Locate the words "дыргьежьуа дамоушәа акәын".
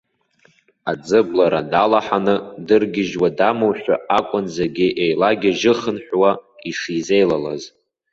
2.67-4.45